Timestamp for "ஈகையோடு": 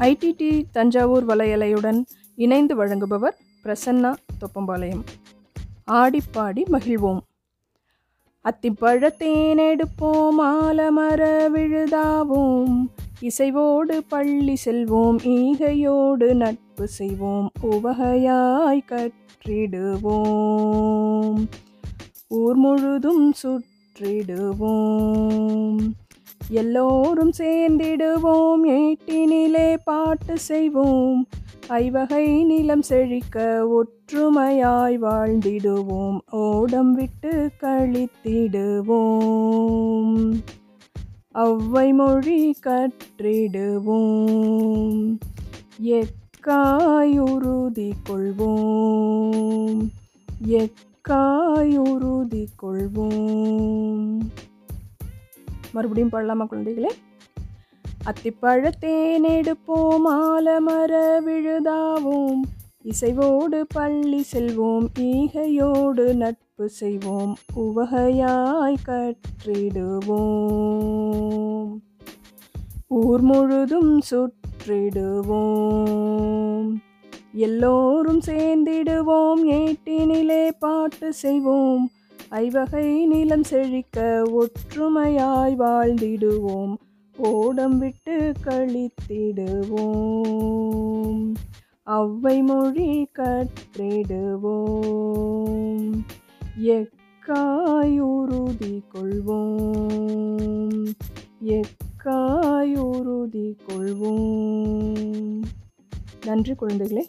15.24-16.34, 64.98-66.14